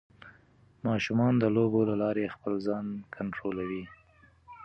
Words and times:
ماشومان 0.87 1.33
د 1.39 1.43
لوبو 1.55 1.81
له 1.89 1.95
لارې 2.03 2.33
خپل 2.35 2.53
ځان 2.67 2.85
کنټرولوي. 3.15 3.83